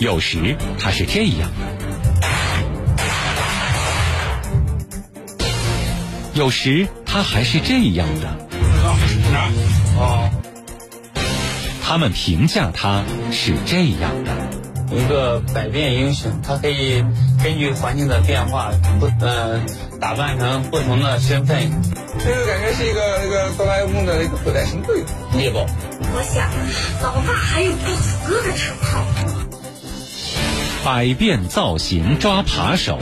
[0.00, 1.66] 有时他是这样的，
[6.32, 8.28] 有时他还是这样的。
[9.98, 10.30] 哦，
[11.84, 14.32] 他们评价他是这样的。
[14.90, 17.04] 一个百变英雄，他可以
[17.44, 19.60] 根据环境的变化，不呃
[20.00, 21.70] 打扮成不同的身份。
[22.18, 25.04] 这个感觉是一个那个哆啦 A 梦的一个古代神队。
[25.36, 25.66] 猎豹。
[26.00, 26.48] 我想，
[27.02, 29.04] 老爸还有不死哥的称号。
[30.82, 32.98] 百变造型抓扒手，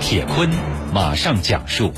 [0.00, 0.48] 铁坤
[0.94, 1.92] 马上讲述。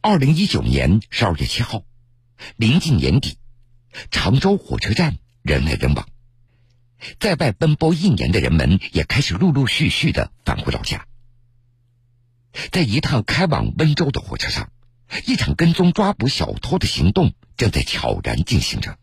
[0.00, 1.82] 二零一九年十二月七号，
[2.56, 3.36] 临近年底。
[4.10, 6.08] 常州火车站人来人往，
[7.20, 11.04] 在外奔波一年的人们也开始陆陆续续的返回老家。
[12.70, 14.70] 在一趟开往温州的火车上，
[15.26, 18.96] 一场跟踪抓捕小偷的行动正在悄然进行着。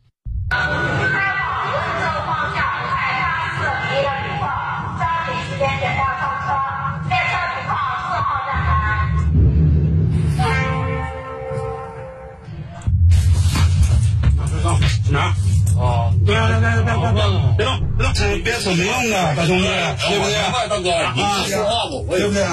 [15.12, 15.34] 哪？
[15.78, 20.34] 哦，对啊，别别别别别别动，别动，别说没用的，大兄弟，对不对？
[20.52, 20.84] 大哥，
[21.16, 22.06] 你说话不？
[22.10, 22.44] 对不对？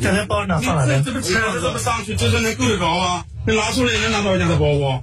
[0.00, 1.00] 今天包哪放哪的？
[1.02, 3.24] 这不车子这么上去，这这能够得着啊？
[3.46, 5.00] 你拿出来能拿多少钱的包袱？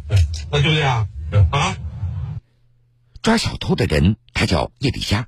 [0.52, 1.08] 那对不对啊？
[1.52, 1.76] 啊？
[3.28, 5.28] 抓小偷的人，他叫叶丽佳，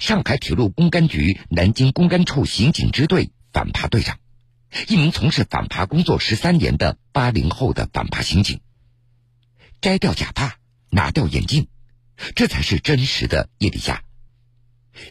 [0.00, 4.18] 上海铁路公安局南京公安处刑警支队反扒队长，
[4.88, 8.62] 一名从事反扒工作十三年的八零后的反扒刑警。
[9.82, 10.56] 摘掉假发，
[10.88, 11.68] 拿掉眼镜，
[12.34, 14.02] 这才是真实的叶丽佳。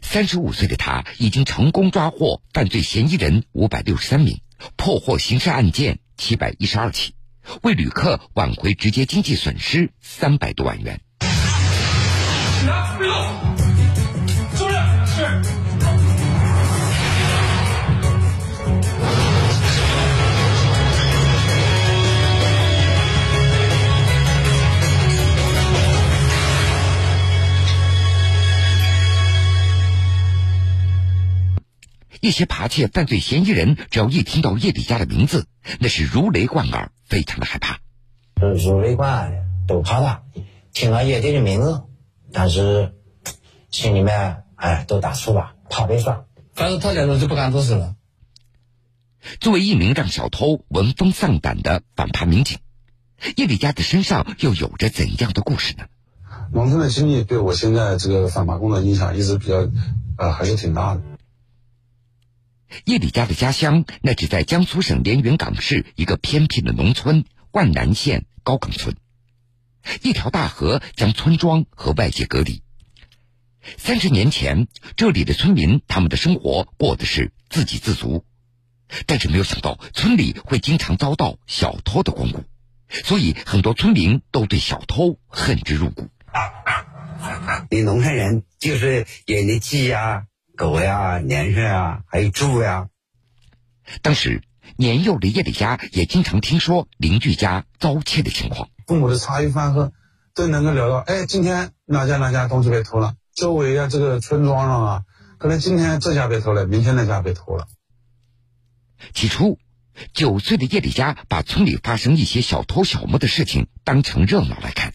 [0.01, 4.41] 三十五岁的他已经成功抓获犯罪嫌疑人五百六十三名，
[4.75, 7.13] 破获刑事案件七百一十二起，
[7.61, 10.99] 为旅客挽回直接经济损失三百多万元。
[32.23, 35.45] 一些扒窃犯罪嫌疑人，只要一听到叶丽佳的名字，
[35.81, 37.79] 那是如雷贯耳，非常的害怕。
[38.39, 40.23] 如雷贯耳，都怕他。
[40.71, 41.83] 听了叶丽的名字，
[42.31, 42.93] 但是
[43.71, 46.23] 心里面哎都打怵吧，怕被抓。
[46.53, 47.95] 反正他这种就不敢做事了。
[49.41, 52.59] 作为一名让小偷闻风丧胆的反扒民警，
[53.35, 55.83] 叶丽佳的身上又有着怎样的故事呢？
[56.53, 59.69] 农村的经历对我现在这个反扒工作影响一直比较，
[60.17, 61.01] 呃，还是挺大的。
[62.85, 68.95] 叶丽家的家乡，那只在江苏省连云港市一个偏僻的农村——万南县高岗村。
[70.01, 72.61] 一条大河将村庄和外界隔离。
[73.77, 78.25] 三十年前，这里的村民他们的生活过的是自给自足，
[79.05, 82.43] 但是没有想到村里会经常遭到小偷的光顾，
[82.89, 86.09] 所以很多村民都对小偷恨之入骨。
[87.69, 90.25] 你农村人就是养的鸡呀。
[90.55, 92.89] 狗呀，年兽啊，还有猪呀。
[94.01, 94.43] 当时
[94.75, 98.69] 年幼的叶丽佳也经常听说邻居家遭窃的情况。
[98.85, 99.91] 父母的茶余饭后
[100.35, 103.15] 都能够聊到，哎，今天哪家哪家东西被偷了？
[103.33, 105.03] 周围的这个村庄上啊，
[105.39, 107.67] 可能今天这家被偷了，明天那家被偷了。
[109.13, 109.57] 起初，
[110.13, 114.93] 九岁的叶丽佳把村里发生一些小偷小摸的事情当成热闹来看，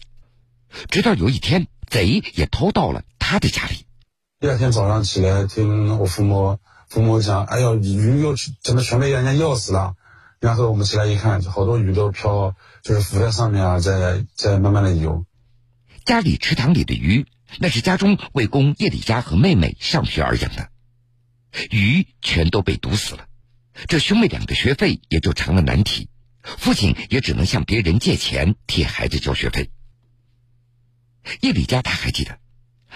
[0.89, 3.85] 直到有一天，贼也偷到了他的家里。
[4.41, 9.95] 第二天早上起来，听我父母父母讲：“哎呦，鱼又怎么全被人家咬死了？”
[10.39, 15.25] 然后我们起来一看，好多鱼都漂，就是浮在上面啊，在在慢慢的游。
[16.05, 17.25] 家里池塘里的鱼，
[17.57, 20.69] 那是家中为供叶里佳和妹妹上学而养的，
[21.69, 23.25] 鱼全都被毒死了，
[23.89, 26.07] 这兄妹俩的学费也就成了难题，
[26.43, 29.69] 父亲也只能向别人借钱替孩子交学费。
[31.41, 32.39] 叶里佳他还记得。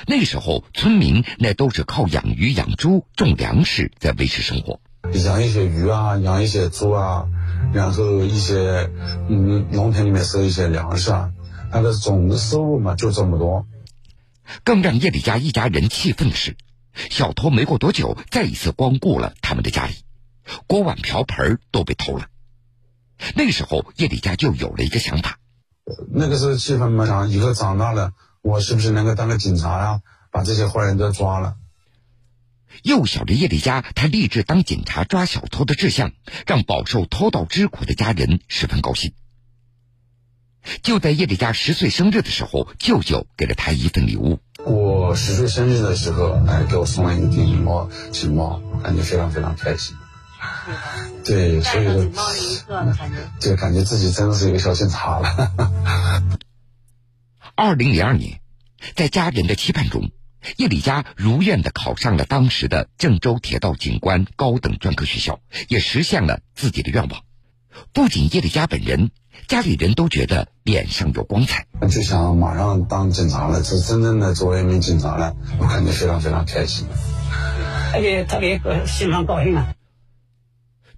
[0.08, 4.80] 那个时候，村民那都是靠养鱼、养猪、种粮食在维持生活。
[5.26, 7.28] 养一些鱼啊，养一些猪啊，
[7.74, 8.90] 然后一些
[9.30, 11.32] 嗯，农田里面收一些粮食啊，
[11.72, 13.68] 那个总的收入嘛就这么多。
[14.64, 16.56] 更让叶丽家一家人气愤的是，
[17.10, 19.94] 小偷没过多久，再一次光顾了他们的家里，
[20.68, 22.28] 锅碗瓢盆都被偷了。
[23.36, 25.38] 那个时候，叶丽家就有了一个想法。
[26.14, 28.12] 那个时候气愤嘛，想以后长大了。
[28.44, 30.02] 我是不是能够当个警察呀？
[30.32, 31.56] 把这些坏人都抓了。
[32.82, 36.12] 幼小的叶丽佳，他立志当警察抓小偷的志向，
[36.46, 39.14] 让饱受偷盗之苦的家人十分高兴。
[40.82, 44.40] 就在叶丽佳十岁生日的时候，舅舅给了她一份礼物。
[44.66, 49.96] 我十岁生日的时候，哎，给我送了一顶羽毛锦帽，感觉非常非常开心。
[51.24, 52.06] 对，所以说
[53.40, 56.24] 就感觉自己真的是一个小警察了。
[57.56, 58.40] 二零零二年，
[58.96, 60.10] 在家人的期盼中，
[60.58, 67.24] 叶丽佳如愿的考上了当时的郑州铁道警官高等专科学校，也实现了自己的愿望。
[67.92, 69.12] 不仅叶丽佳本人，
[69.48, 76.88] 家里人都觉得脸上有光彩，就想马上当警察了，就真正的作为一名警察了，我感觉非常非常开心，
[77.92, 79.76] 特别特别心上高兴啊！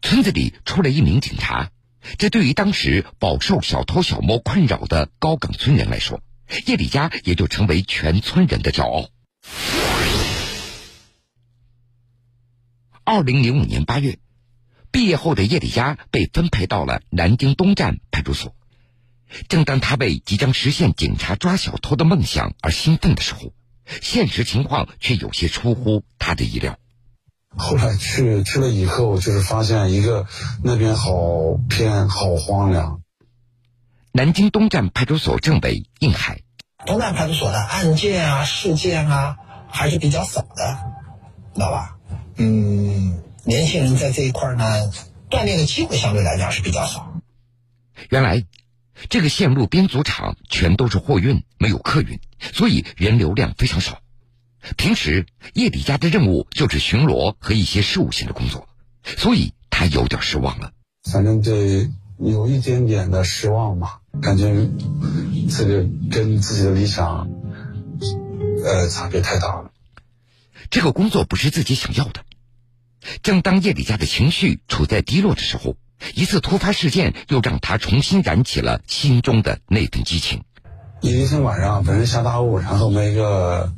[0.01, 1.69] 村子里出了一名警察，
[2.17, 6.21] 这对于当时饱受小偷小摸困扰的高岗村人来说，
[6.65, 9.09] 叶丽佳也就成为全村人的骄傲。
[13.03, 14.17] 二零零五年八月。
[14.91, 18.55] 毕业后的叶丽佳被分配到了南京东站派出所。
[19.49, 23.51] 正当他为即将实现警察抓小偷的梦想而兴奋的时候，
[24.01, 26.79] 现实情况却有些出乎他的意料。
[27.57, 30.27] 后来去去了以后，就是发现一个
[30.63, 33.01] 那边好偏好荒凉。
[34.15, 36.39] 南京东站派出所政委应海，
[36.85, 39.35] 东站派出所的案件啊、事件啊
[39.67, 40.77] 还是比较少的，
[41.53, 41.97] 知道吧？
[42.37, 43.21] 嗯。
[43.43, 44.89] 年轻人在这一块呢，
[45.29, 47.21] 锻炼的机会相对来讲是比较少。
[48.09, 48.45] 原来，
[49.09, 53.99] 这个线路编组厂全都是货运，没有客运，所以人流量非常少。
[54.77, 58.69] 平时叶底家的任务就是巡逻和一些事务性的工作，
[59.03, 60.71] 所以他有点失望了。
[61.11, 64.69] 反正对，有一点点的失望吧，感觉
[65.49, 67.27] 这个跟自己的理想，
[68.63, 69.71] 呃，差别太大了。
[70.69, 72.21] 这个工作不是自己想要的。
[73.21, 75.75] 正当叶里佳的情绪处在低落的时候，
[76.15, 80.43] 一次突发事件又让他重新燃起了心中的那份激情。
[81.01, 83.71] 有一天晚上，本身下大雾，然后我们一个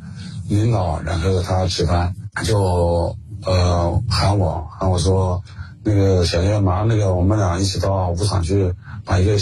[0.47, 5.43] 领导，然后他吃饭，就呃喊我，喊我说，
[5.87, 8.73] 那个小叶，马上那个我们俩一起到舞场去，
[9.05, 9.37] 把一个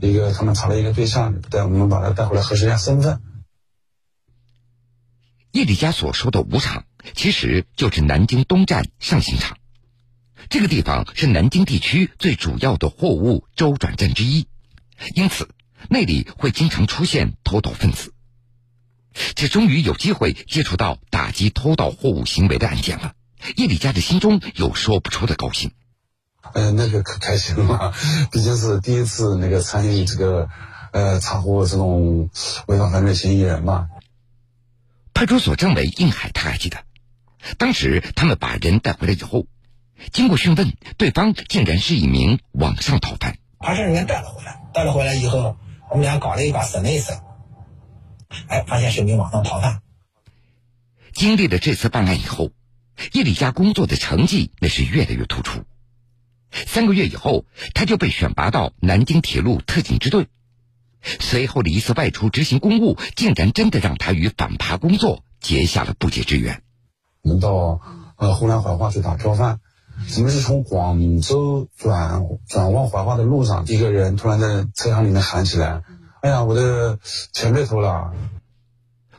[0.00, 3.20] 一个他们查了一个对象，带我们把他带回来核实一下身份。
[5.50, 6.84] 叶里佳所说的舞场。
[7.14, 9.56] 其实就是南京东站上行场，
[10.50, 14.46] 这个地方是南京地区最主要的货物周转站之一，
[15.14, 15.48] 因此
[15.88, 18.12] 那里会经常出现偷盗分子。
[19.34, 23.14] 这终于有机会接触到打击偷盗货物行为的案件了，
[23.56, 25.70] 叶里家的心中有说不出的高兴。
[26.54, 27.92] 呃，那个可开心了，
[28.30, 30.48] 毕竟是第一次那个参与这个
[30.92, 32.30] 呃查获这种
[32.66, 33.88] 违法犯罪嫌疑人嘛。
[35.14, 36.78] 派出所政委应海他还记得。
[37.56, 39.46] 当时他们把人带回来以后，
[40.12, 43.36] 经过讯问，对方竟然是一名网上逃犯。
[43.58, 45.56] 把人员带了回来，带了回来以后，
[45.90, 47.20] 我们俩搞了一把审了一审，
[48.48, 49.80] 哎，发现是一名网上逃犯。
[51.12, 52.52] 经历了这次办案以后，
[53.12, 55.64] 叶丽佳工作的成绩那是越来越突出。
[56.50, 60.28] 三个月以后，他就被选拔到南京铁路特警支队。
[61.02, 66.62] 随后的一次外出执行公务，竟然真的让他与反扒工作结下了不解之缘。
[67.22, 67.80] 我们到
[68.16, 69.60] 呃湖南怀化去打票贩，
[70.16, 75.82] 我们是从广州转转往怀化的路上，一个人突然在车厢里面喊起来
[76.20, 76.98] ：“哎呀，我的
[77.32, 78.12] 钱被偷了！”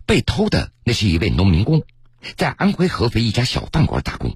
[0.05, 1.83] 被偷的那是一位农民工，
[2.35, 4.35] 在安徽合肥一家小饭馆打工。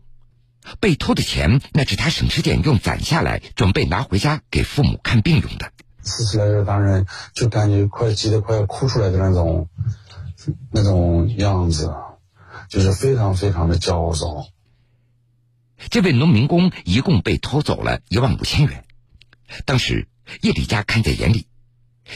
[0.79, 5.71] 被偷的钱那是他省吃俭用攒下来，准备拿回家给父母看病用的。
[6.03, 9.69] 吃起来，就当人就感觉快急得快要哭出来的那种
[10.71, 11.93] 那种样子。
[12.69, 14.47] 就是非常非常的焦躁。
[15.89, 18.85] 这位农民工一共被偷走了一万五千元，
[19.65, 20.07] 当时
[20.41, 21.45] 叶李佳看在眼里，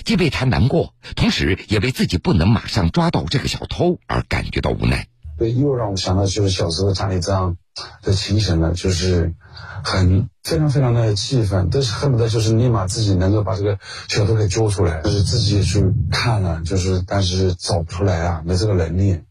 [0.04, 5.08] 既为他难过，同时也为自己不能马上抓到这个小偷而感觉到无奈。
[5.38, 7.58] 对，又让我想到就是小时候家里这样
[8.01, 9.34] 的情形呢，就是
[9.84, 19.22] 很非常非常的气愤，都是恨不得就是立马自己能够把这个小偷给揪出来，就是自己去看了，就是但是找不出来啊，没这个能力。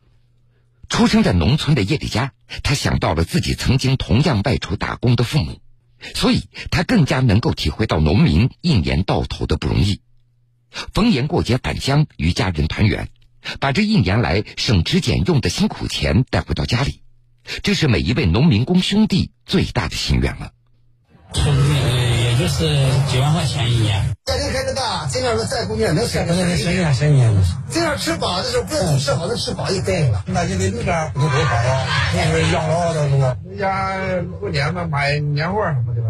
[0.88, 5.60] 出生在农村的叶丽佳，他想到了自己曾经同样外出打工的父母，
[6.14, 10.00] 所以他更加能够体会到农民一年到头的不容易。
[10.94, 13.08] 逢年过节返乡与家人团圆，
[13.58, 17.00] 把这一年来省吃俭用的辛苦钱带回到家里，
[17.62, 20.52] 这是每一位农民工兄弟最大的心愿了。
[22.38, 22.68] 就是
[23.10, 24.14] 几万块钱一年。
[24.24, 27.34] 家庭开支大，这样的再工业能省能省一省一年。
[27.70, 30.20] 这样吃饱的时候不用吃好，能吃饱一辈子。
[30.26, 33.36] 那就得留点不多好啊，那个养老的是吧？
[33.48, 36.08] 人家过年嘛，买年货什么的吧。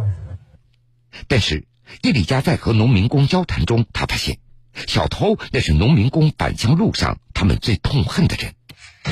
[1.28, 1.66] 但是
[2.02, 4.38] 叶里佳在和农民工交谈中，他发现，
[4.87, 8.52] 小偷那是农民工返乡路上他们最痛恨的人。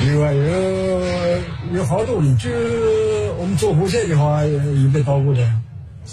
[0.03, 2.49] 有啊有有好多人，就
[3.37, 5.61] 我们做火车的话也被捣鼓的，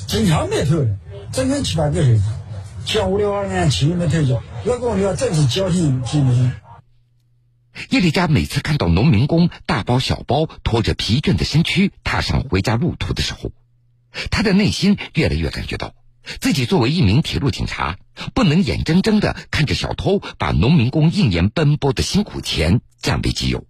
[0.06, 0.96] 经常没偷的，
[1.32, 2.22] 整整七八个人，
[2.86, 6.52] 下午的话呢，气没头脚，那个的话真是侥幸幸运。
[7.90, 13.50] 叶丽佳每次看到农民工大包小包拖着疲倦的身躯踏上回家路途的时候，
[14.30, 15.92] 他的内心越来越感觉到，
[16.40, 17.98] 自己作为一名铁路警察，
[18.32, 23.66] 不能眼睁睁的看着小偷把农民工一年奔波的辛苦钱占为己有。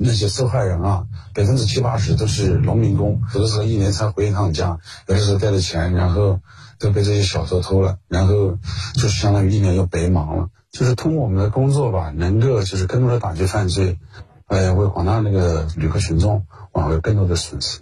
[0.00, 4.78] 那些受害人啊，百分之七八十都是农民工，有的时候一年才回一趟家，
[5.08, 6.40] 有的时候带着钱，然后
[6.78, 8.56] 都被这些小偷偷了，然后
[8.94, 10.50] 就是相当于一年又白忙了。
[10.70, 13.98] 就是通过我们的工作吧，能够就是更多的打击犯罪，
[14.46, 17.80] 呃，为广大那个旅客群众挽回更多的损失。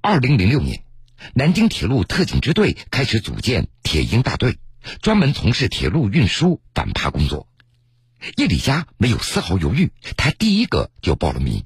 [0.00, 0.82] 二零零六年，
[1.34, 4.58] 南京铁路特警支队开始组建铁鹰大队，
[5.02, 7.48] 专门从事铁路运输反扒工作。
[8.36, 11.64] 叶利佳没有丝毫犹豫，他第一个就报了名。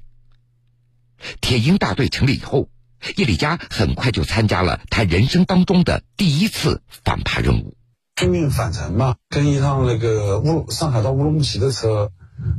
[1.39, 2.69] 铁鹰大队成立以后，
[3.15, 7.75] 叶利佳很快就参加了他人生当中的第一次反扒任务。
[8.15, 12.11] 拼命返程嘛，跟一趟那个乌上海到乌鲁木齐的车，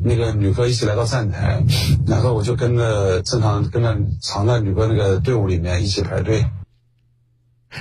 [0.02, 1.64] 那个旅客一起来到站台，
[2.06, 6.46] 然后我就跟着正常跟着藏在旅客那个队伍里面一起排队。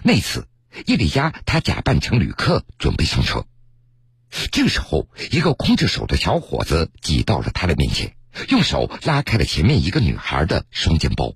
[0.04, 0.46] 那次，
[0.86, 3.46] 叶李佳他假扮成旅客准备上车。
[4.52, 8.16] 这个时候，一个空着手的小伙子挤到了他的面前，
[8.50, 11.34] 用手拉开了前面一个女孩的双肩包。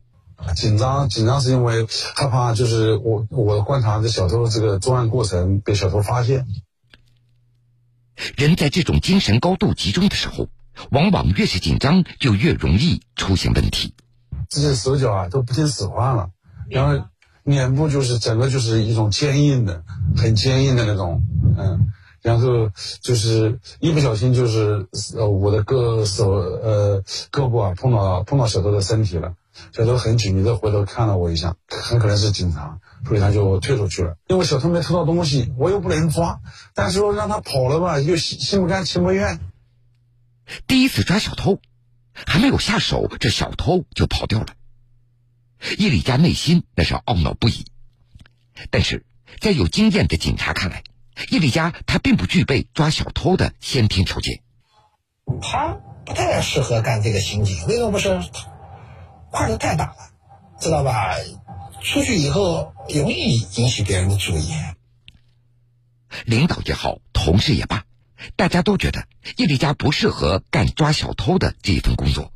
[0.55, 6.45] 紧张，紧张是因为害怕，就是我我观察这小偷这个作案过程被小偷发现。
[8.37, 10.47] 人在这种精神高度集中的时候，
[10.89, 13.93] 往往越是紧张，就越容易出现问题。
[14.49, 16.29] 这些手脚啊都不听使唤了，
[16.69, 17.07] 然后
[17.43, 19.83] 脸部就是整个就是一种坚硬的，
[20.15, 21.23] 很坚硬的那种，
[21.57, 21.89] 嗯。
[22.25, 29.35] 然后就是一不小心就是呃我的胳手呃胳膊啊碰到碰到小偷的身体了，
[29.71, 34.17] 小偷很紧，你的回头看了我一下，很可能是警察，所以他就退出去了。
[34.27, 36.39] 因为小偷没偷到东西，我又不能抓，
[36.73, 39.39] 但是说让他跑了吧，又心心不甘情不愿。
[40.65, 41.59] 第一次抓小偷，
[42.11, 44.47] 还没有下手，这小偷就跑掉了。
[45.77, 47.65] 叶李家内心那是懊恼不已，
[48.71, 49.05] 但是
[49.39, 50.83] 在有经验的警察看来。
[51.29, 54.41] 叶丽佳他并不具备抓小偷的先天条件，
[55.41, 57.65] 他不太适合干这个刑警。
[57.67, 58.09] 为什么不是？
[59.31, 59.95] 块头太大了，
[60.59, 61.15] 知道吧？
[61.81, 64.53] 出去以后容易引起别人的注意。
[66.25, 67.83] 领导也好，同事也罢，
[68.35, 69.07] 大家都觉得
[69.37, 72.31] 叶丽佳不适合干抓小偷的这一份工作。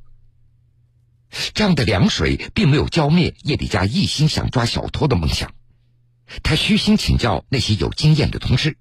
[1.54, 5.54] 这样的凉水并没有浇灭叶丽佳一心想抓小偷的梦想。
[6.44, 8.78] 他虚心请教那些有经验的同事，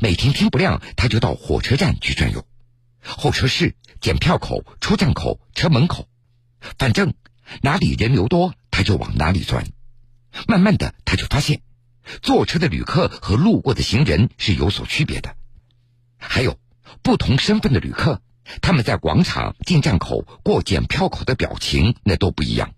[0.00, 2.44] 每天天不亮他就到火车站去转悠，
[3.00, 6.08] 候车室、检票口、出站口、车门口，
[6.78, 7.14] 反正
[7.62, 9.66] 哪里人流多他就往哪里钻。
[10.46, 11.62] 慢慢的他就发现，
[12.22, 15.34] 坐车的旅客和路过的行人是有所区别的，
[16.18, 16.58] 还有
[17.02, 18.20] 不同身份的旅客，
[18.62, 22.74] 他们在广场、进站口、过检票口的表情那都不一样。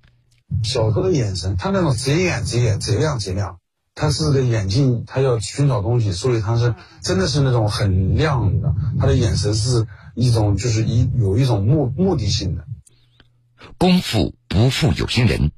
[0.65, 3.59] 小偷的眼神，他那种贼眼、贼眼、贼亮、贼亮。
[3.95, 12.65] 他是个眼镜，他要寻找东西，所以他是真的是那种很亮的，他的眼神是一种就是一有一种目目的性的。
[13.77, 15.53] 功夫不负有心人，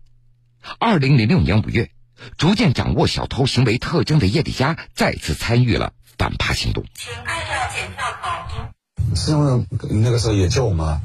[0.79, 1.91] 二零零六年五月，
[2.37, 6.85] 逐渐掌握小偷行为特征的叶丽佳再次参与了反扒行动。
[6.95, 9.15] 请按照检票口。
[9.15, 9.67] 是因为
[10.03, 11.01] 那个时候也叫我们，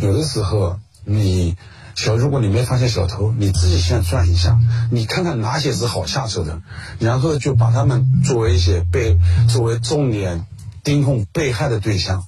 [0.00, 1.56] 有的时候你。
[1.98, 4.56] 小，如果你没发现小偷，你自己先转一下，
[4.88, 6.60] 你看看哪些是好下手的，
[7.00, 10.46] 然后就把他们作为一些被作为重点
[10.84, 12.22] 盯控被害的对象，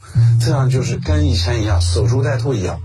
[0.45, 2.81] 这样就是跟以前一样守株待兔一样。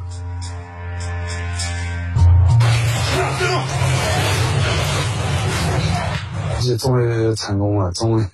[6.78, 8.28] 终于成功了，终于，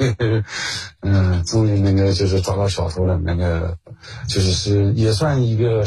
[1.01, 3.77] 嗯，终于那个就是抓到小偷了，那个
[4.27, 5.83] 就是是也算一个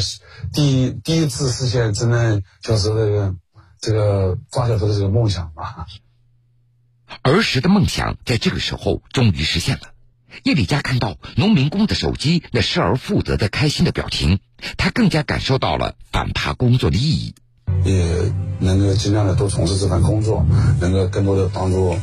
[0.53, 3.35] 第第一次实现真正小时候的
[3.81, 5.85] 这个抓小偷的这个梦想吧。
[7.21, 9.91] 儿时的梦想在这个时候终于实现了。
[10.43, 14.39] 叶李佳看到农民工的手机那失而复得的开心的表情，
[14.77, 17.35] 他更加感受到了反扒工作的意义，
[17.85, 20.45] 也能够尽量的多从事这份工作，
[20.81, 21.95] 能够更多的帮助。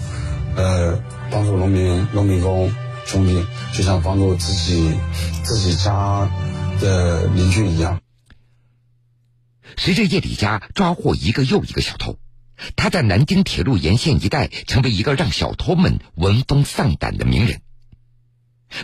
[0.56, 2.73] 呃，帮助农民、农民工
[3.06, 4.99] 兄弟，就像帮助自己
[5.42, 6.30] 自己家
[6.80, 8.00] 的邻居一样。
[9.76, 12.18] 随着叶李家抓获一个又一个小偷，
[12.76, 17.62] 他在南京铁路沿线一带成为一个让小偷们闻风丧胆的名人。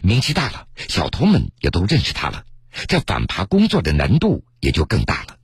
[0.03, 2.45] 名气大了，小偷们也都认识他了，
[2.89, 5.37] 这反扒工作的难度也就更大了。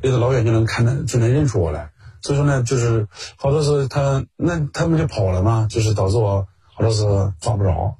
[0.00, 1.90] 离得老远就能看到，就能认出我来。
[2.26, 3.06] 所以说呢，就是
[3.36, 7.98] 好多时候他那他们就跑了嘛，就是导致我好多时候抓不着。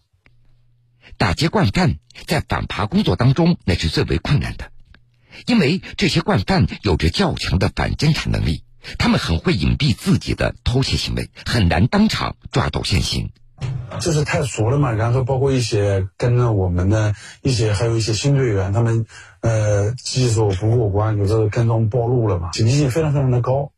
[1.16, 4.72] 打劫惯犯在反扒工作当中那是最为困难的，
[5.46, 8.64] 因为这些惯犯有着较强的反侦查能力，
[8.98, 13.30] 他们很会隐蔽自己的偷窃行为，很难当场抓到现行。
[14.00, 19.06] 就是太熟了嘛，然后包括一些跟着我们的一些，还有一些新队员，他们
[19.40, 23.70] 呃技术不过关，有时候跟踪暴露了嘛，警惕性非常非常的高。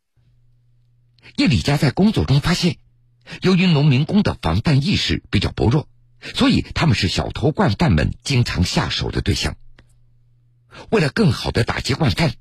[1.39, 2.79] 叶李佳在工作中发现，
[3.41, 5.87] 由于农民工的防范意识比较薄弱，
[6.35, 9.55] 所以他们是小偷惯犯们经常下手的对象。
[10.89, 12.33] 为了更好的打击惯犯，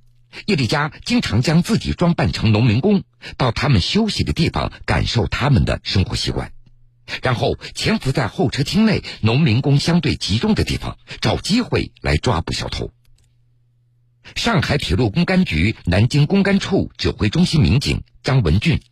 [0.46, 3.04] 叶李佳经常将自己装扮成农民工，
[3.36, 6.50] 到他们休息的地方，感受他们的生活习惯。
[7.22, 12.90] 然后潜伏在候车厅内农民工相对集中的地方，找机会来抓捕小偷。
[14.34, 18.82] 上海铁路公安局南京公安处指挥中心民警张文俊：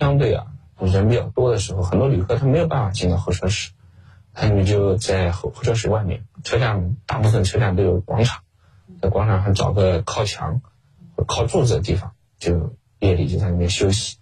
[0.00, 0.46] 相对啊
[0.80, 3.70] 人比较多的时候，很多旅客他没有办法进到候车室，
[4.32, 8.42] 他们就在候候车室外面，车站大部分车站都有广场，
[9.00, 10.62] 在广场上找个靠墙、
[11.28, 14.16] 靠柱子的地方，就夜里就在那边休息。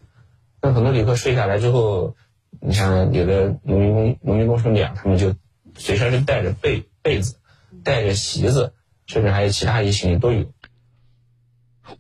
[0.60, 2.14] 那很多旅客睡下来之后。
[2.60, 5.36] 你像有的农民工，农民工兄弟啊，他们就
[5.76, 7.36] 随身是带着被被子，
[7.84, 8.72] 带着席子，
[9.06, 10.46] 甚至还有其他一些行李都有。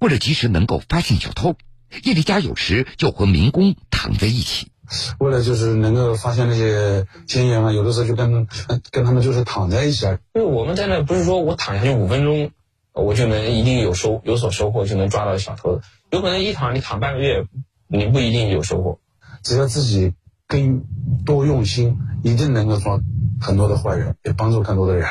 [0.00, 1.54] 为了及时能够发现小偷，
[2.02, 4.70] 叶丽家有时就和民工躺在一起。
[5.18, 8.46] 为了就是能够发现那些嫌疑人啊，有的时候就跟
[8.90, 10.18] 跟他们就是躺在一起啊。
[10.34, 12.50] 因为我们在那不是说我躺下去五分钟，
[12.92, 15.82] 我就能一定有收有所收获，就能抓到小偷的。
[16.10, 17.46] 有可能一躺你躺半个月，
[17.86, 18.98] 你不一定有收获。
[19.42, 20.14] 只要自己。
[20.50, 20.82] 更
[21.26, 22.98] 多用心，一定能够抓
[23.38, 25.06] 很多的坏人，也帮助更多的人。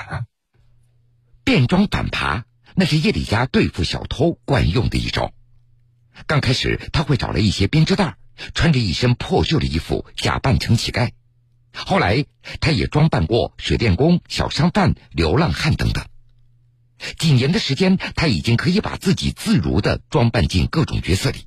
[1.44, 5.32] 变装短爬，那是叶里家对付小偷惯用的一招。
[6.26, 8.18] 刚开始，他会找来一些编织袋，
[8.54, 11.12] 穿着一身破旧的衣服，假扮成乞丐。
[11.74, 12.26] 后来，
[12.60, 16.04] 他也装扮过水电工、小商贩、流浪汉等等。
[17.20, 21.46] 几年的时间，他已经可以把自己自如的装扮进各种角色里。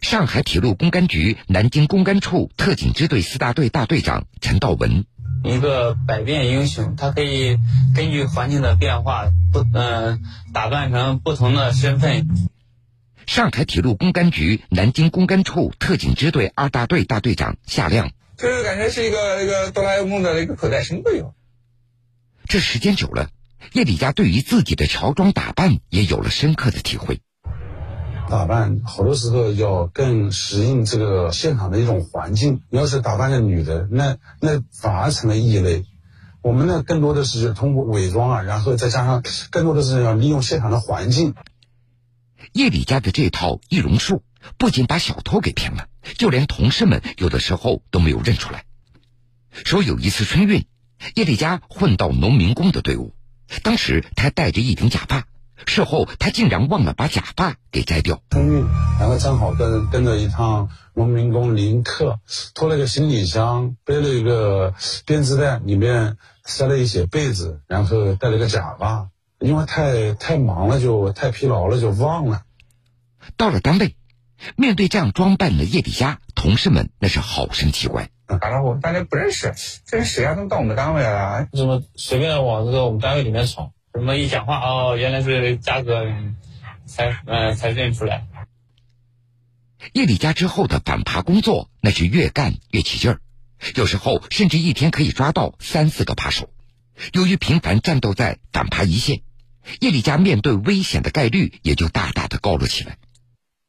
[0.00, 5.04] 上海铁路公安局南京公安处特警支队四大队大队长陈道文：
[5.44, 7.56] 一个百变英雄，他可以
[7.94, 10.22] 根据环境的变化，不嗯，
[10.52, 12.26] 打扮成不同的身份。
[13.28, 21.34] 上海铁路公安局南京公安处特警支队二大队大队长夏亮：就是感觉是一个一个哆啦 A 梦的一个口袋，什么都有。
[22.46, 23.28] 这时间久了，
[23.74, 27.20] 叶李佳对于自己的乔装打扮也有了深刻的体会。
[28.30, 32.62] 打扮好多时候要更适应这个现场的一种环境。
[32.70, 35.84] 你要是打扮个女的，那那反而成了异类。
[36.40, 41.34] 我们呢，更多的是通过伪装啊，然后再加上更多的是要利用现场的环境。
[42.52, 44.22] 叶里家的这套易容术
[44.56, 48.64] 不仅把小偷给骗了，就连同事们有的时候都没有认出来。
[49.50, 50.66] 说有一次春运，
[51.14, 53.14] 叶里家混到农民工的队伍，
[53.62, 55.26] 当时他戴着一顶假发。
[55.66, 58.22] 事后，他竟然忘了把假发给摘掉。
[58.30, 58.64] 春运，
[59.00, 62.20] 然后正好跟跟着一趟农民工临客，
[62.54, 64.72] 拖了个行李箱，背了一个
[65.04, 69.08] 编织袋，里面塞了一些被子，然后戴了个假发。
[69.40, 72.42] 因为太太忙了，就太疲劳了，就忘了。
[73.36, 73.94] 到了单位，
[74.56, 78.10] 面对这样装扮的叶底虾，同事们那是好生奇怪。
[78.26, 79.54] 打招呼，大家不认识，
[79.86, 80.34] 这是谁啊？
[80.34, 81.48] 怎么到我们单位来了？
[81.52, 83.72] 怎么随便往这个我们单位里面闯？
[83.92, 86.04] 怎么一讲话哦，原来是嘉哥，
[86.86, 88.26] 才嗯才认出来。
[89.92, 93.20] 叶李家之后的反扒工作，那是越干越起劲儿，
[93.76, 96.50] 有时候甚至一天可以抓到三四个扒手。
[97.12, 99.22] 由于频繁战斗在反扒一线，
[99.80, 102.98] 叶李家面对危险的概率也就大大的高了起来。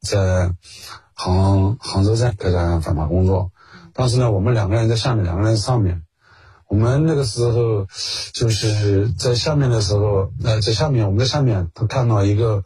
[0.01, 0.53] 在
[1.13, 3.51] 杭杭州站开展反扒工作，
[3.93, 6.03] 当时呢，我们两个人在下面，两个人在上面。
[6.67, 7.88] 我们那个时候
[8.31, 12.63] 就是在下面的时候，呃，在下面我们在下面，他看到一个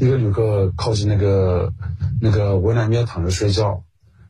[0.00, 1.72] 一个旅客靠近那个
[2.20, 3.84] 那个围栏边躺着睡觉，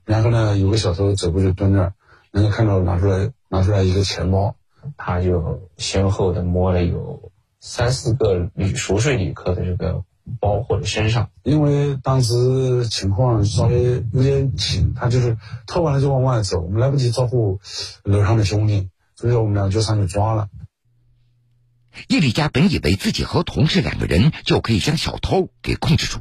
[0.05, 1.95] 然后呢，有个小偷走过去蹲那儿，
[2.33, 4.57] 然后看到拿出来拿出来一个钱包，
[4.99, 10.05] 他就先后的摸了有三四个旅熟睡旅客的这个
[10.41, 17.61] 包或者身上，因为当时情况稍微有点紧，他就是偷完了就往外走，我们来不及招呼
[18.05, 18.89] 楼上的兄弟。
[19.21, 20.49] 所以我们俩就上去抓了。
[22.07, 26.21] 叶丽佳本以为自己和同事两个人就可以将小偷给控制住，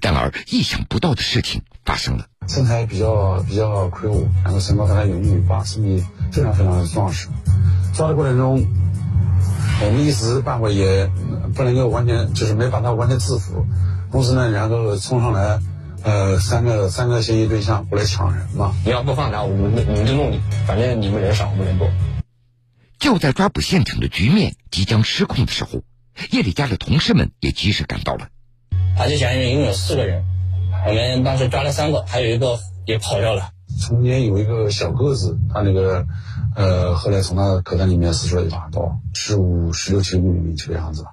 [0.00, 2.26] 然而，意想不到的事情发生了。
[2.48, 7.28] 身材比较比较魁梧，然后身高大概有一米八，身体非常非常的壮实。
[7.94, 8.66] 抓的过程中，
[9.84, 11.10] 我们一时半会也
[11.54, 13.66] 不能够完全，就是没把他完全制服。
[14.12, 15.58] 同时呢，然后冲上来，
[16.04, 18.74] 呃，三个三个嫌疑对象过来抢人嘛。
[18.84, 20.40] 你要不放他，我们我们就弄你。
[20.66, 21.88] 反正你们人少，我们人多。
[22.98, 25.82] 就在抓捕现场的局面即将失控的时候，
[26.30, 28.28] 叶里家的同事们也及时赶到了。
[28.96, 30.24] 而且嫌疑人一共有四个人，
[30.86, 33.50] 我们当时抓了三个，还有一个也跑掉了。
[33.80, 36.06] 中间有一个小个子，他那个，
[36.54, 41.10] 呃，后来从他口袋里面撕出来一把刀，十五、十六、七厘米这个样子吧。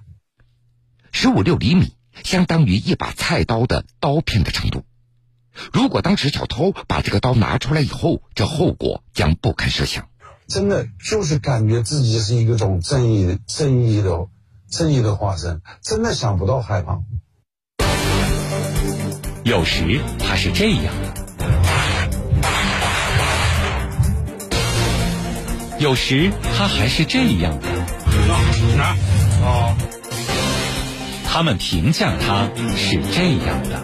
[1.11, 1.93] 十五六厘米，
[2.23, 4.83] 相当于一把菜刀的刀片的长度。
[5.73, 10.07] 如果当时小偷把这个刀拿出来以后，这后果将不堪设想。
[10.47, 14.27] 真的就是感觉自己是一个种正义、正义的、
[14.69, 16.99] 正义的化身，真的想不到害怕。
[19.43, 21.18] 有时他是这样的，
[25.79, 27.67] 有时他还是这样的。
[28.77, 28.95] 拿
[29.41, 29.73] 哦，
[31.25, 33.81] 他们评价他是这样的：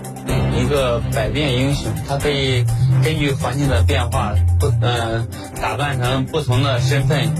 [0.60, 2.66] 一个百变英雄，他可以
[3.02, 5.28] 根据环境的变化，不嗯，
[5.62, 7.34] 打扮成不同的身份。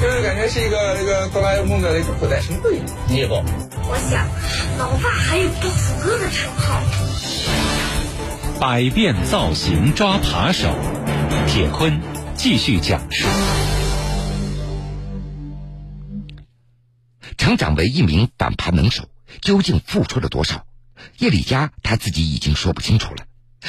[0.00, 2.80] 就是感觉是一个那个哆啦 A 梦的那个口袋神队。
[3.08, 3.44] 猎豹。
[3.88, 4.26] 我想，
[4.78, 6.80] 老爸还有不死哥的称号。
[8.58, 10.68] 百变造型抓扒手，
[11.46, 12.00] 铁坤
[12.34, 13.26] 继续讲述。
[17.50, 19.08] 成长为一名反扒能手，
[19.42, 20.66] 究竟付出了多少？
[21.18, 23.24] 叶李佳他自己已经说不清楚了，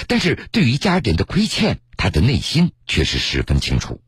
[0.07, 3.99] 但是对于家人的亏欠，他的内心却是十分清楚。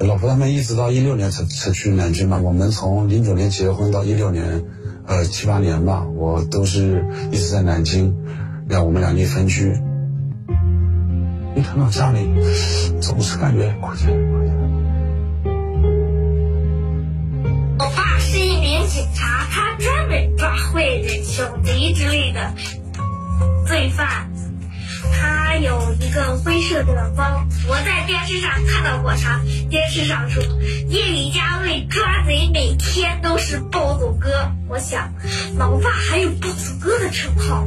[0.00, 4.66] 老婆他们一直到一六年才才去南京嘛，我们从零九年结婚到一六年，
[5.06, 8.14] 呃七八年吧，我都是一直在南京，
[8.68, 9.72] 让我们两地分居。
[11.56, 12.28] 一看到家里，
[13.00, 14.10] 总是感觉亏欠
[18.86, 22.52] 警察，他专门抓坏人、小贼之类的
[23.66, 24.30] 罪犯。
[25.14, 29.40] 他有一个灰色的包，我在电视上看到过他。
[29.68, 30.42] 电视上说，
[30.88, 34.50] 夜里家为抓贼每天都是暴走哥。
[34.68, 35.12] 我想，
[35.58, 37.66] 老爸还有暴走哥的称号。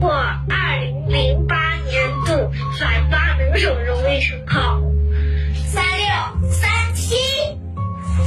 [0.00, 4.80] 我二零零八年度反扒能手荣誉称号，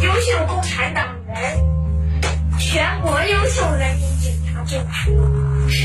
[0.01, 1.57] 优秀共产党员，
[2.57, 5.11] 全国优秀人民警察证书，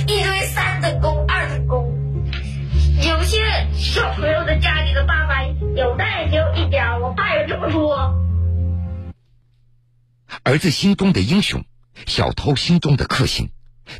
[0.06, 1.92] 一堆三等功、二等功。
[3.02, 3.38] 有些
[3.74, 8.14] 小朋友的家里的爸爸有的也就一点，我爸有这么多。
[10.44, 11.64] 儿子心中的英雄，
[12.06, 13.50] 小偷心中的克星，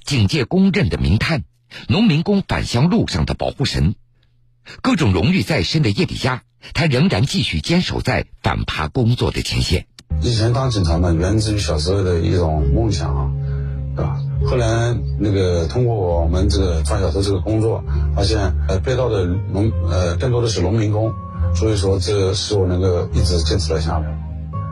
[0.04, 1.42] 警界公认的名探。
[1.88, 3.96] 农民工返乡路上的保护神，
[4.80, 9.88] 各种荣誉在身的叶底佳，他仍然继续坚守在反扒工作的前线。
[10.22, 13.30] 以前当警察呢，源自于小时候的一种梦想啊，
[13.94, 14.16] 对吧？
[14.46, 17.82] 后来那个通过我们这个抓小偷这个工作，
[18.14, 21.12] 发现呃被盗的农呃更多的是农民工，
[21.54, 24.20] 所以说这使我能够一直坚持了下来。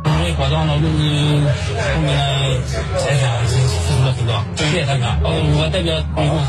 [0.04, 2.60] 因为保障了农民后面的
[2.98, 5.18] 财产付出了很多，谢谢大家。
[5.22, 5.94] 哦，我代表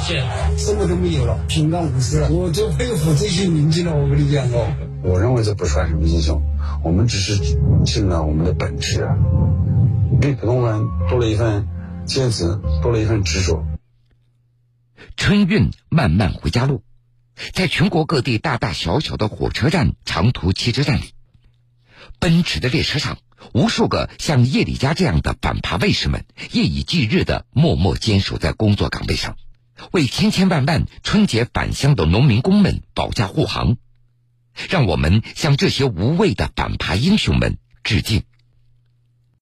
[0.04, 0.24] 谢谢。
[0.58, 2.30] 什么都没有了，平安无事了。
[2.30, 4.68] 我就佩服这些民警了，我跟你讲哦。
[5.04, 6.42] 我认为这不算什么英雄，
[6.82, 7.38] 我们只是
[7.86, 9.06] 尽了我们的本职，
[10.22, 11.68] 比普通人多了一份
[12.06, 13.66] 坚持，多了一份执着。
[15.18, 16.84] 春运漫漫回家路，
[17.52, 21.14] 在全国各地大大小小的火车站、长途汽车站里，
[22.20, 23.18] 奔驰的列车上。
[23.54, 29.36] 无数个像叶李佳这样的反扒卫士们，夜以继日的默默坚守在工作岗位上，
[29.92, 33.76] 为千千万万春节返乡的农民工们保驾护航。
[34.70, 38.24] 让我们向这些无畏的反扒英雄们致敬。